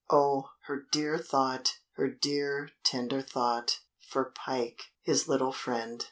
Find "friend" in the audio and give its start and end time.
5.53-5.99